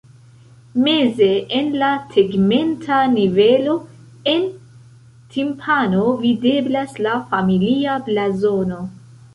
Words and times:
Meze 0.85 1.27
en 1.57 1.67
la 1.81 1.89
tegmenta 2.13 3.01
nivelo 3.17 3.77
en 4.35 4.49
timpano 5.37 6.11
videblas 6.25 7.01
la 7.09 7.17
familia 7.35 8.01
blazono. 8.11 8.87